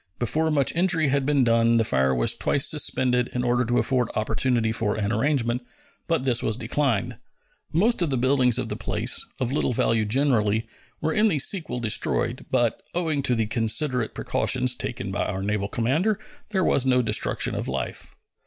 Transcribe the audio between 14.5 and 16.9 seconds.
taken by our naval commander, there was